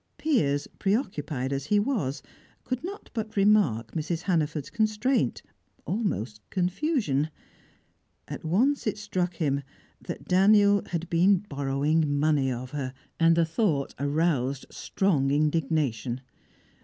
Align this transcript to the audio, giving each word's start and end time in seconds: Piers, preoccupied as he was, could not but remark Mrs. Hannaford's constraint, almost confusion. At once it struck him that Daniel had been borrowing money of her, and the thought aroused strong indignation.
Piers, 0.17 0.67
preoccupied 0.79 1.53
as 1.53 1.65
he 1.65 1.79
was, 1.79 2.23
could 2.63 2.83
not 2.83 3.11
but 3.13 3.37
remark 3.37 3.91
Mrs. 3.91 4.23
Hannaford's 4.23 4.71
constraint, 4.71 5.43
almost 5.85 6.41
confusion. 6.49 7.29
At 8.27 8.43
once 8.43 8.87
it 8.87 8.97
struck 8.97 9.35
him 9.35 9.61
that 10.01 10.25
Daniel 10.27 10.81
had 10.87 11.07
been 11.11 11.37
borrowing 11.47 12.17
money 12.19 12.51
of 12.51 12.71
her, 12.71 12.95
and 13.19 13.35
the 13.35 13.45
thought 13.45 13.93
aroused 13.99 14.65
strong 14.71 15.29
indignation. 15.29 16.21